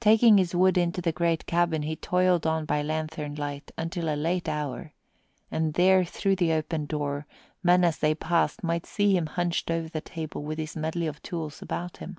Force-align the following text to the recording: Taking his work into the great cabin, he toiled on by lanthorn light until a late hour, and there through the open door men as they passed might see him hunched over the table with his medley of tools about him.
Taking 0.00 0.38
his 0.38 0.54
work 0.54 0.78
into 0.78 1.02
the 1.02 1.12
great 1.12 1.44
cabin, 1.44 1.82
he 1.82 1.94
toiled 1.94 2.46
on 2.46 2.64
by 2.64 2.80
lanthorn 2.82 3.34
light 3.34 3.70
until 3.76 4.08
a 4.08 4.16
late 4.16 4.48
hour, 4.48 4.94
and 5.50 5.74
there 5.74 6.06
through 6.06 6.36
the 6.36 6.54
open 6.54 6.86
door 6.86 7.26
men 7.62 7.84
as 7.84 7.98
they 7.98 8.14
passed 8.14 8.64
might 8.64 8.86
see 8.86 9.14
him 9.14 9.26
hunched 9.26 9.70
over 9.70 9.90
the 9.90 10.00
table 10.00 10.42
with 10.42 10.56
his 10.56 10.74
medley 10.74 11.06
of 11.06 11.20
tools 11.22 11.60
about 11.60 11.98
him. 11.98 12.18